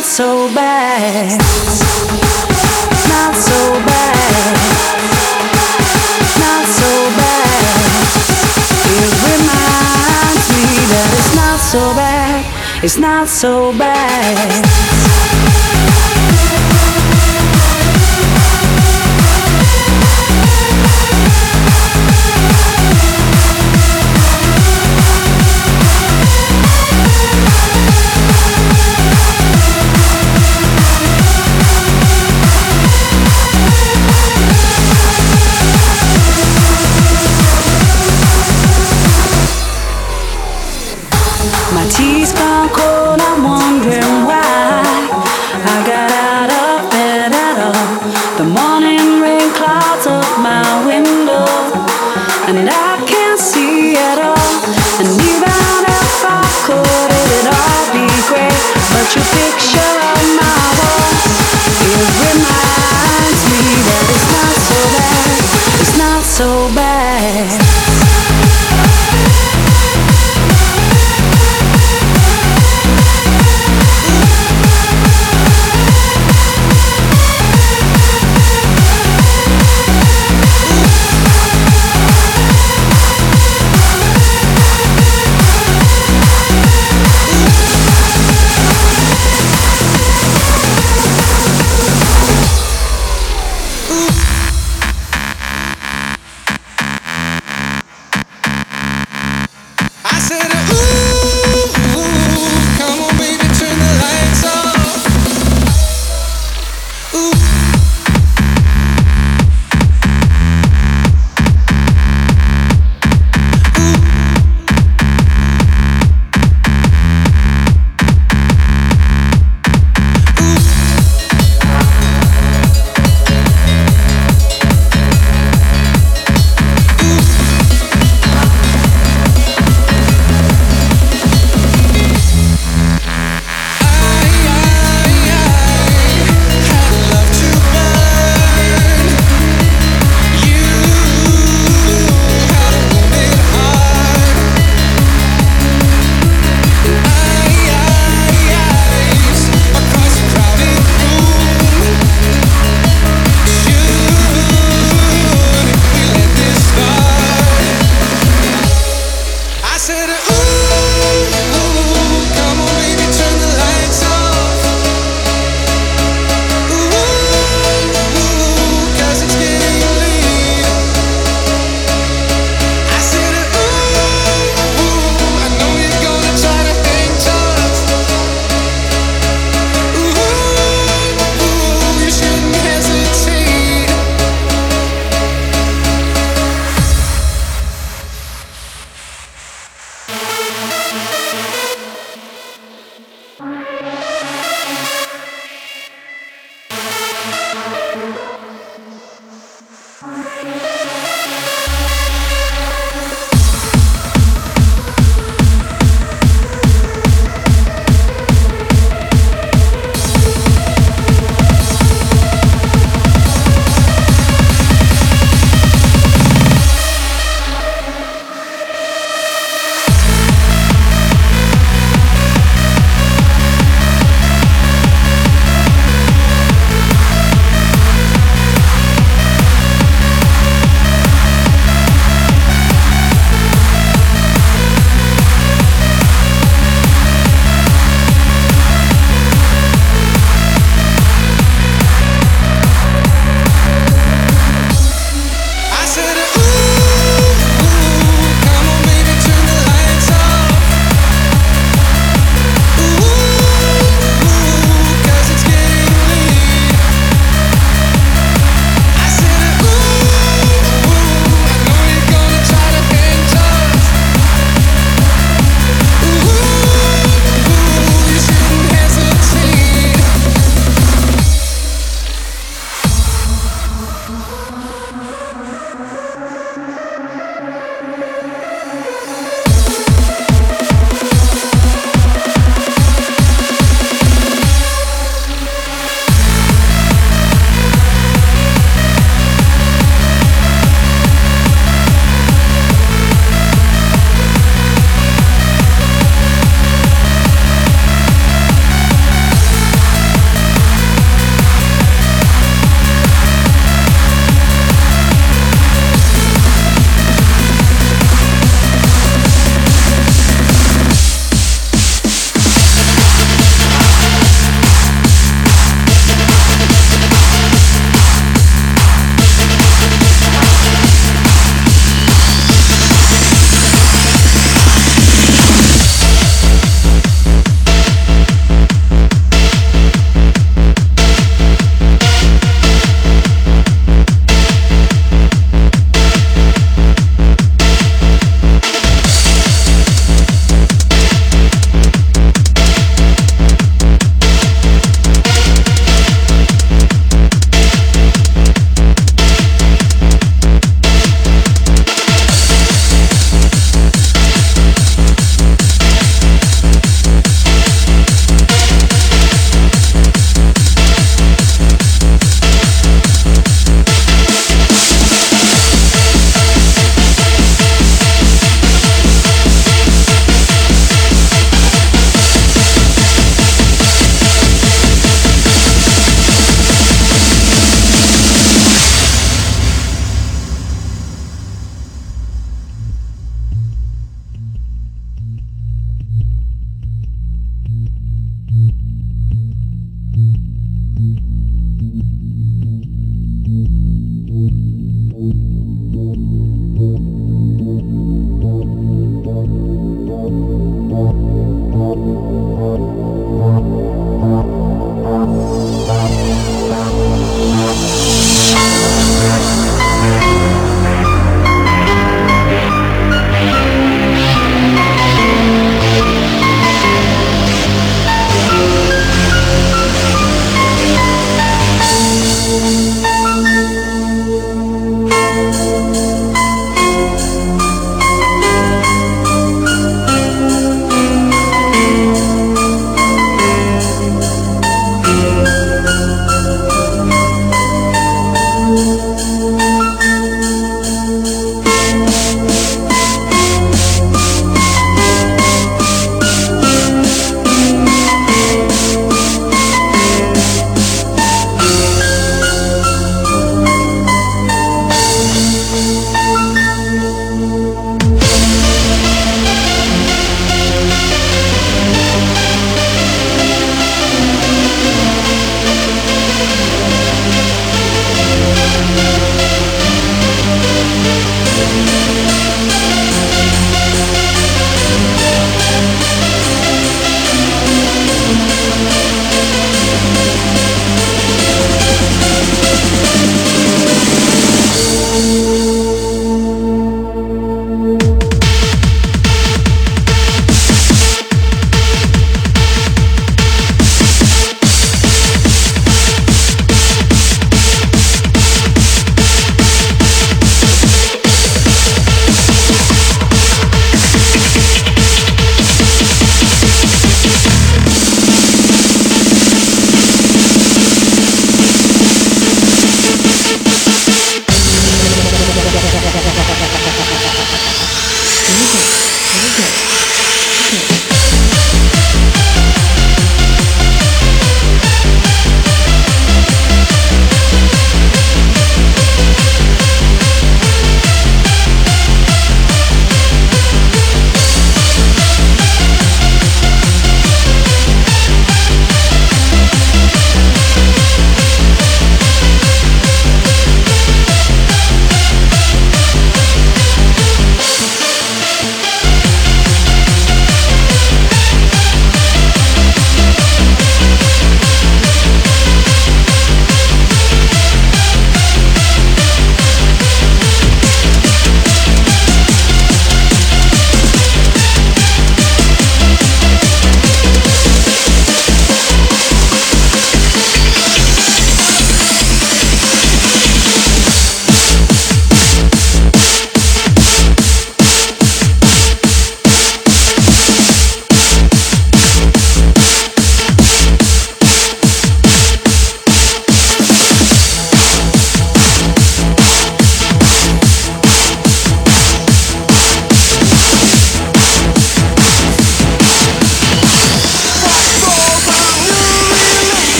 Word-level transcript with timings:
not 0.00 0.06
so 0.06 0.54
bad. 0.54 1.38
Not 3.10 3.34
so 3.36 3.60
bad. 3.84 4.56
Not 6.40 6.64
so 6.64 6.90
bad. 7.20 7.74
It 8.96 9.12
reminds 9.28 10.46
me 10.56 10.68
that 10.88 11.08
it's 11.18 11.36
not 11.36 11.60
so 11.60 11.94
bad. 11.94 12.82
It's 12.82 12.96
not 12.96 13.28
so 13.28 13.76
bad. 13.76 14.89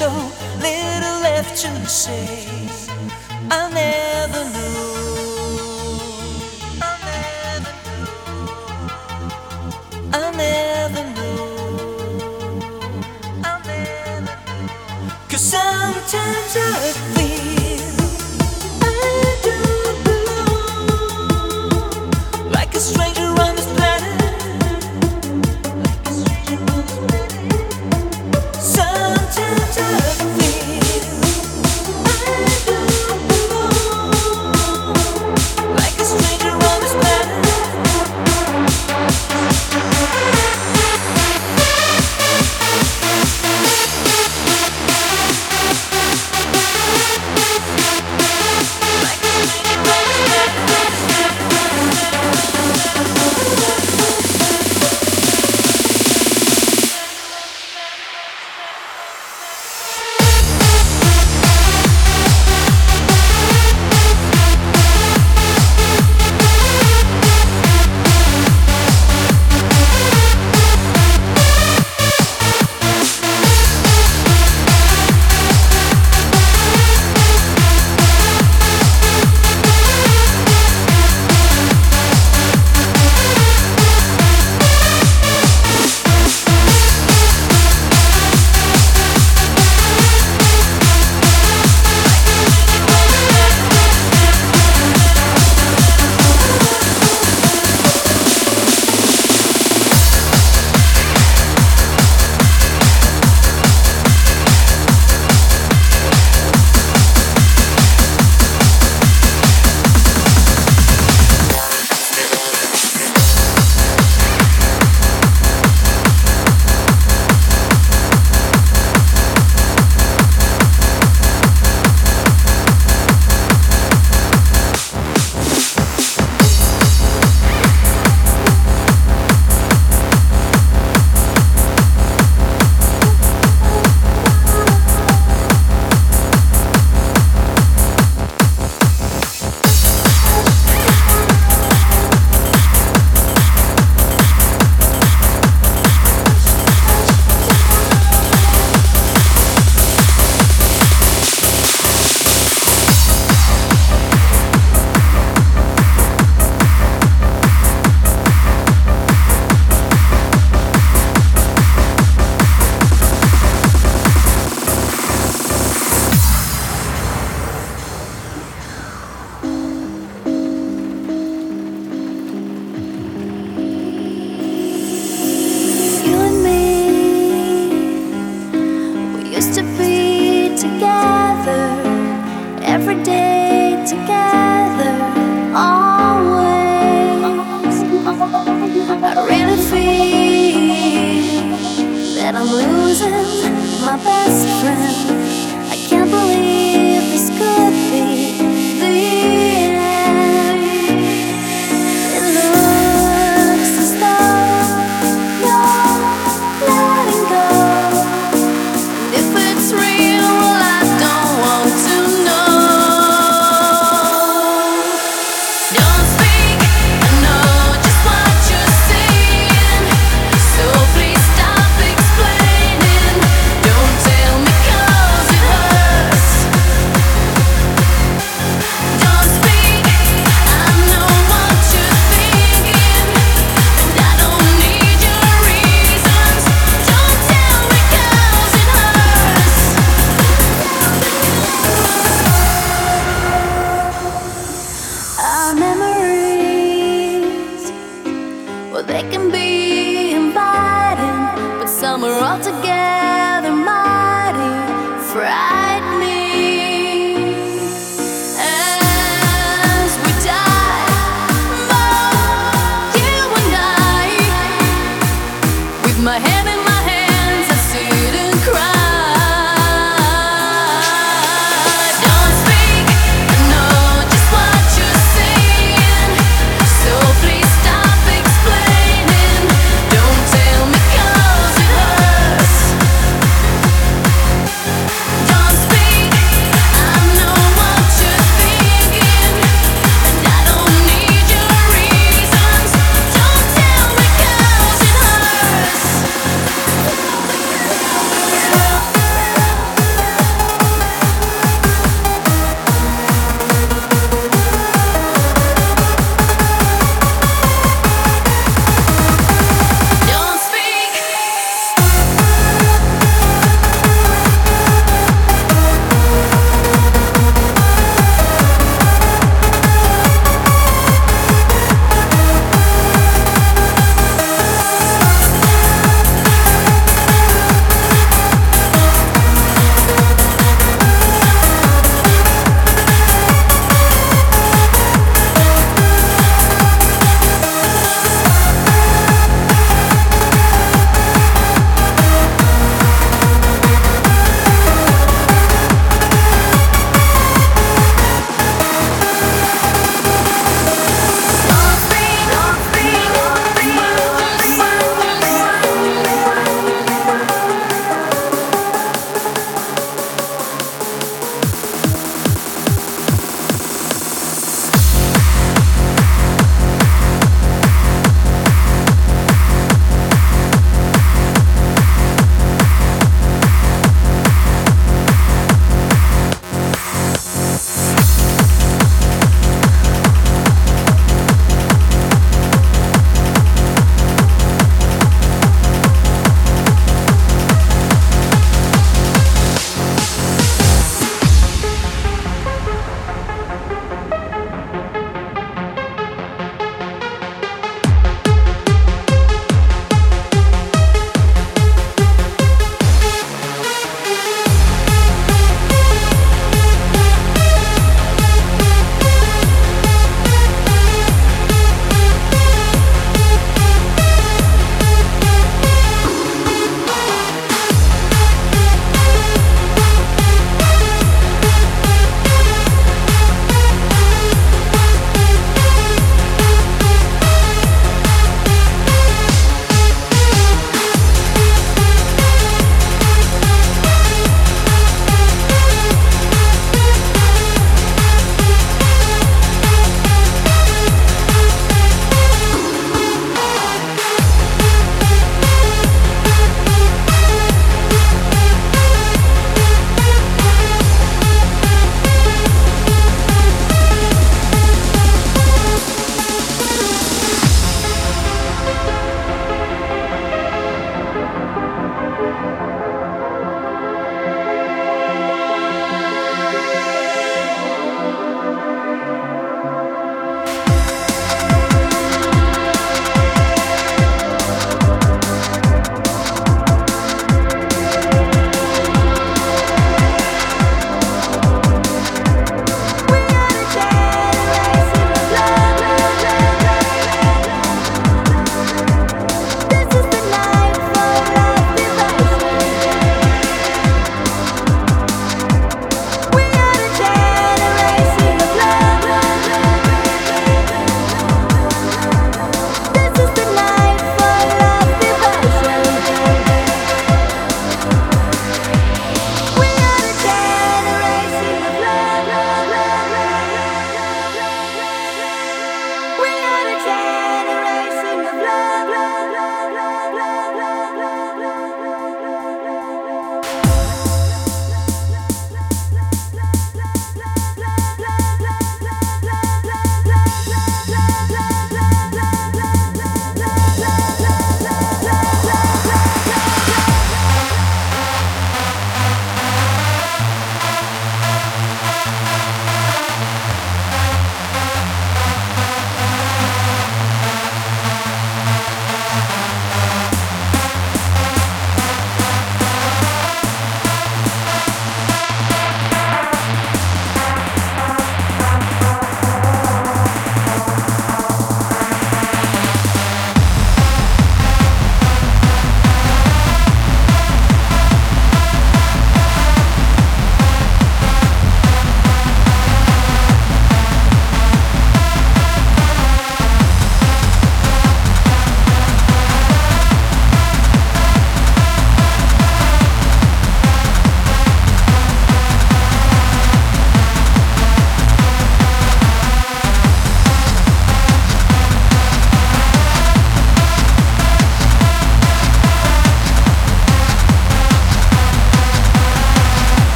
so 0.00 0.08
little 0.62 1.20
left 1.20 1.60
to 1.60 1.86
say. 1.86 2.89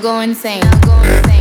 Go 0.00 0.20
insane. 0.20 0.60
Now 0.60 0.80
go 0.80 1.02
insane. 1.02 1.33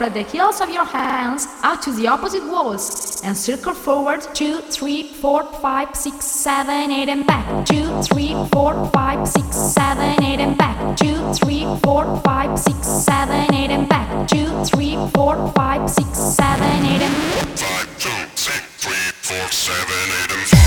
Spread 0.00 0.14
the 0.14 0.22
heels 0.22 0.62
of 0.62 0.70
your 0.70 0.86
hands 0.86 1.46
out 1.62 1.82
to 1.82 1.92
the 1.92 2.06
opposite 2.06 2.42
walls, 2.50 3.20
and 3.22 3.36
circle 3.36 3.74
forward 3.74 4.22
2, 4.32 4.60
3, 4.60 5.02
4, 5.02 5.44
5, 5.60 5.94
6, 5.94 6.24
7, 6.24 6.90
8, 6.90 7.08
and 7.10 7.26
back. 7.26 7.66
2, 7.66 8.02
3, 8.04 8.46
4, 8.50 8.90
5, 8.94 9.28
6, 9.28 9.56
7, 9.56 10.24
8, 10.24 10.40
and 10.40 10.56
back. 10.56 10.96
2, 10.96 11.34
3, 11.34 11.76
4, 11.84 12.20
5, 12.24 12.58
6, 12.58 12.76
7, 12.88 13.54
8, 13.54 13.70
and 13.70 13.88
back. 13.90 14.26
2, 14.26 14.64
3, 14.64 14.96
4, 15.12 15.52
5, 15.52 15.90
6, 15.90 16.08
7, 16.08 16.86
8, 16.86 17.02
and 17.02 17.12
back. 17.12 17.58
5, 17.58 17.98
2, 17.98 18.08
6, 18.36 18.60
3, 18.80 18.94
4, 19.20 19.48
7, 19.50 19.84
8, 20.24 20.32
and 20.32 20.48
fuck. 20.48 20.59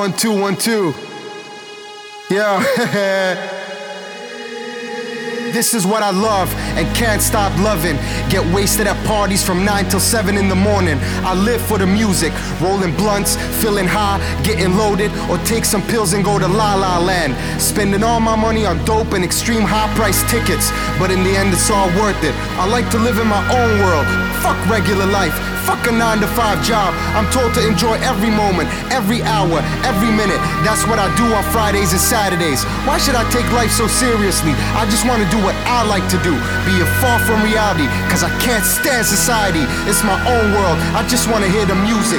One, 0.00 0.14
two, 0.14 0.32
one, 0.32 0.56
two. 0.56 0.94
Yo, 2.30 2.58
this 5.52 5.74
is 5.74 5.86
what 5.86 6.02
I 6.02 6.10
love 6.10 6.50
and 6.78 6.88
can't 6.96 7.20
stop 7.20 7.52
loving. 7.58 7.96
Get 8.30 8.42
wasted 8.54 8.86
at 8.86 8.96
parties 9.06 9.44
from 9.44 9.62
9 9.62 9.90
till 9.90 10.00
7 10.00 10.38
in 10.38 10.48
the 10.48 10.54
morning. 10.54 10.98
I 11.22 11.34
live 11.34 11.60
for 11.60 11.76
the 11.76 11.86
music, 11.86 12.32
rolling 12.62 12.96
blunts, 12.96 13.36
feeling 13.60 13.86
high, 13.86 14.16
getting 14.42 14.74
loaded, 14.74 15.12
or 15.28 15.36
take 15.44 15.66
some 15.66 15.82
pills 15.82 16.14
and 16.14 16.24
go 16.24 16.38
to 16.38 16.48
La 16.48 16.76
La 16.76 16.96
Land. 16.98 17.36
Spending 17.60 18.02
all 18.02 18.20
my 18.20 18.36
money 18.36 18.64
on 18.64 18.82
dope 18.86 19.12
and 19.12 19.22
extreme 19.22 19.60
high 19.60 19.94
price 19.96 20.22
tickets, 20.30 20.70
but 20.98 21.10
in 21.10 21.22
the 21.22 21.36
end, 21.36 21.52
it's 21.52 21.70
all 21.70 21.88
worth 22.00 22.24
it. 22.24 22.34
I 22.56 22.66
like 22.66 22.88
to 22.92 22.98
live 22.98 23.18
in 23.18 23.26
my 23.26 23.44
own 23.52 23.80
world. 23.80 24.06
Fuck 24.40 24.56
regular 24.70 25.04
life. 25.04 25.49
Fuck 25.70 25.86
a 25.86 25.92
9 25.94 26.18
to 26.18 26.26
5 26.26 26.66
job. 26.66 26.90
I'm 27.14 27.30
told 27.30 27.54
to 27.54 27.62
enjoy 27.62 27.94
every 28.02 28.26
moment, 28.28 28.66
every 28.90 29.22
hour, 29.22 29.62
every 29.86 30.10
minute. 30.10 30.42
That's 30.66 30.82
what 30.90 30.98
I 30.98 31.06
do 31.14 31.22
on 31.30 31.46
Fridays 31.54 31.94
and 31.94 32.02
Saturdays. 32.02 32.66
Why 32.90 32.98
should 32.98 33.14
I 33.14 33.22
take 33.30 33.46
life 33.54 33.70
so 33.70 33.86
seriously? 33.86 34.50
I 34.74 34.82
just 34.90 35.06
want 35.06 35.22
to 35.22 35.30
do 35.30 35.38
what 35.46 35.54
I 35.70 35.86
like 35.86 36.02
to 36.10 36.18
do, 36.26 36.34
being 36.66 36.82
far 36.98 37.22
from 37.22 37.38
reality, 37.46 37.86
cause 38.10 38.26
I 38.26 38.34
can't 38.42 38.66
stand 38.66 39.06
society. 39.06 39.62
It's 39.86 40.02
my 40.02 40.18
own 40.26 40.50
world. 40.58 40.74
I 40.98 41.06
just 41.06 41.30
want 41.30 41.46
to 41.46 41.50
hear 41.54 41.62
the 41.62 41.78
music. 41.86 42.18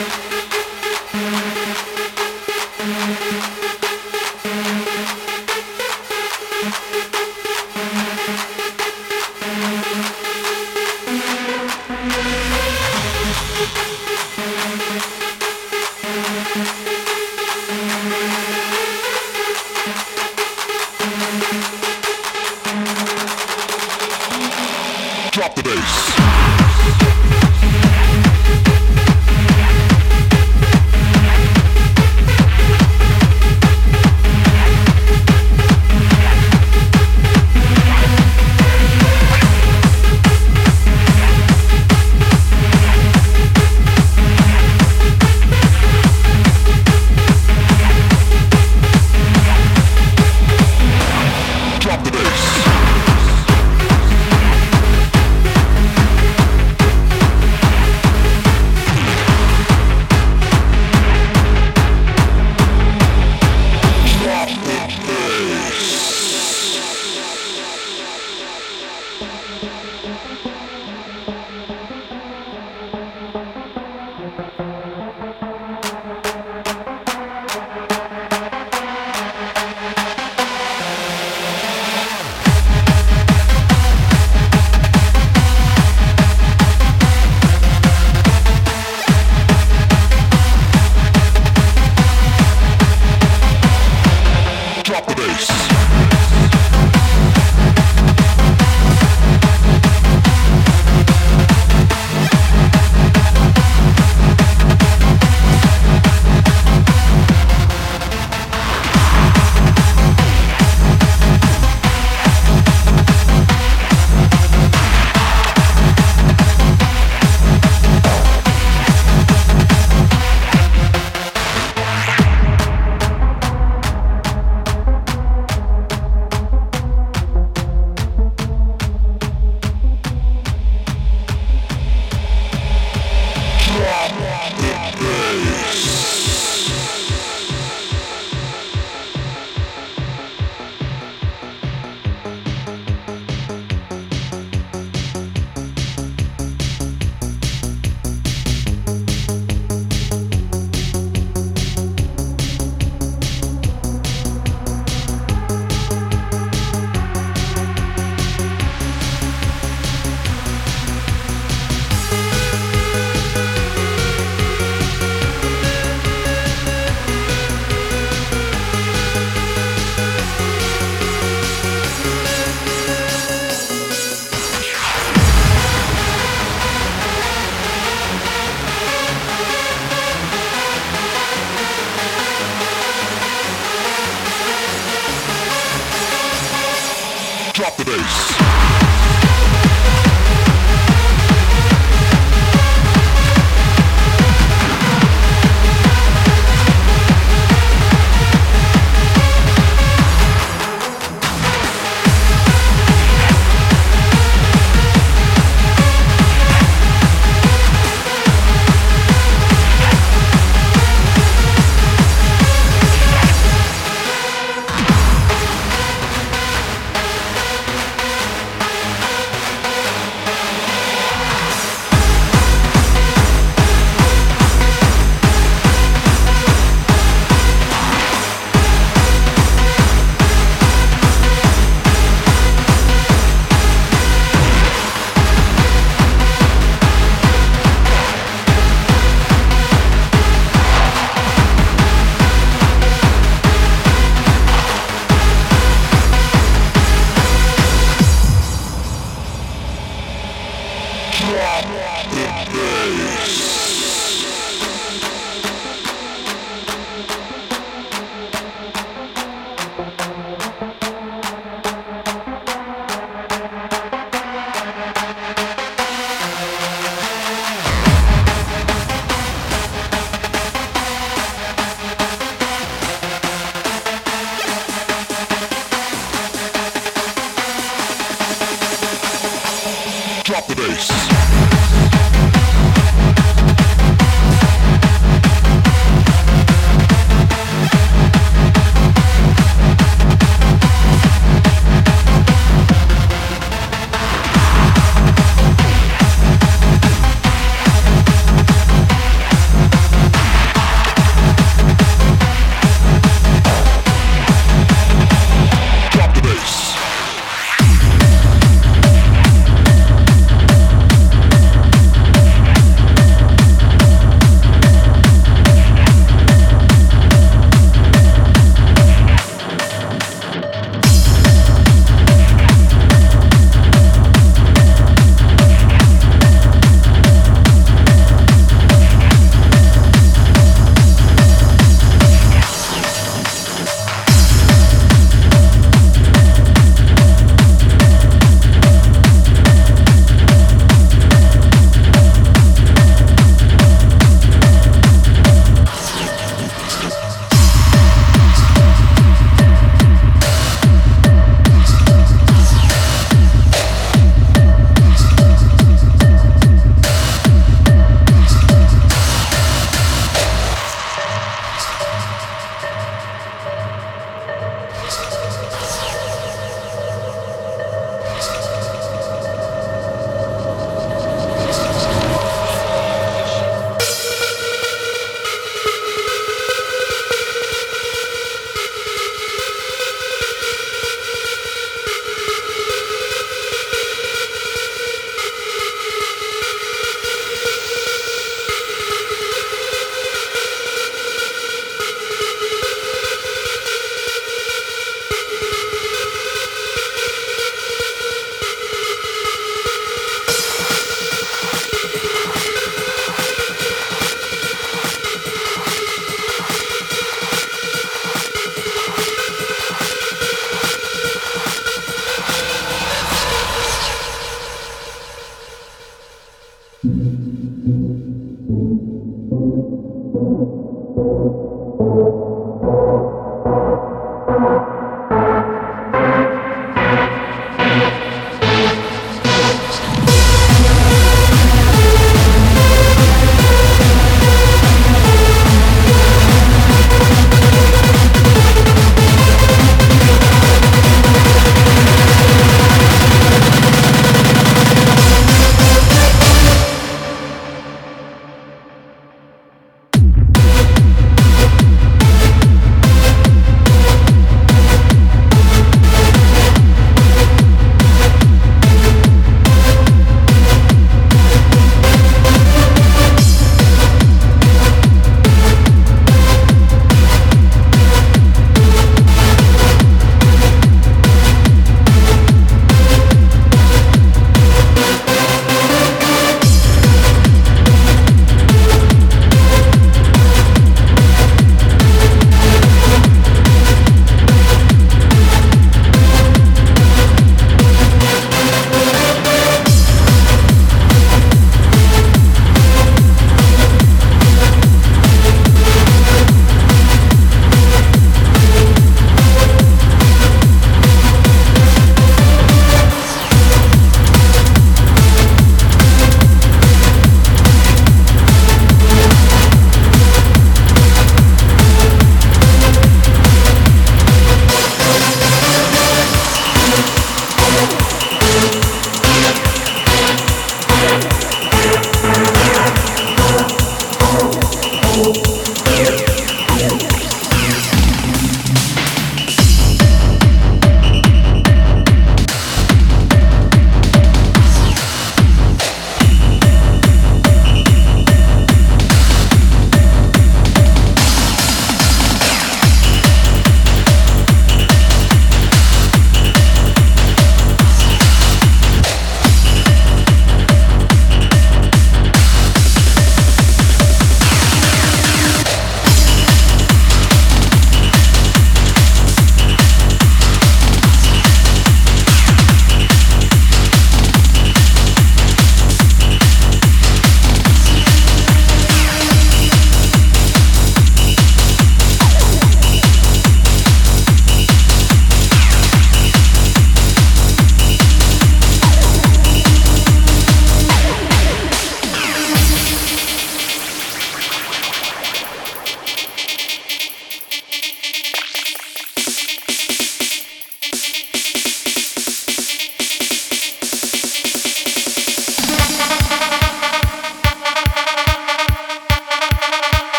Drop 0.00 0.29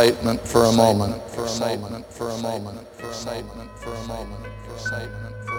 Excitement 0.00 0.40
for 0.48 0.64
a 0.64 0.72
moment, 0.72 1.22
for 1.30 1.44
a 1.44 1.58
moment, 1.60 2.06
for 2.10 2.30
a 2.30 2.38
moment, 2.38 2.86
for 2.96 3.04
a 3.04 3.04
moment, 3.04 3.04
for 3.04 3.10
a 3.10 3.22
moment, 3.26 3.70
for 3.76 3.92
a 3.92 4.06
moment, 4.06 4.46
for 4.64 4.72
a 4.72 4.90
moment, 4.92 5.49